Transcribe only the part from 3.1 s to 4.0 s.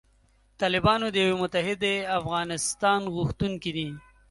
غوښتونکي دي.